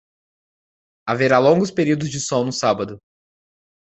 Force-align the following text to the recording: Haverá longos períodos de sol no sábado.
Haverá 1.07 1.37
longos 1.37 1.69
períodos 1.69 2.09
de 2.09 2.19
sol 2.19 2.43
no 2.43 2.51
sábado. 2.51 2.99